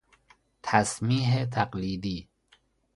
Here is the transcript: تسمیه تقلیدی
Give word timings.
تسمیه 0.63 1.45
تقلیدی 1.45 2.29